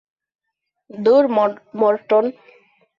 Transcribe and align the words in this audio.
ধুর, 0.89 1.23
মরটন! 1.79 2.25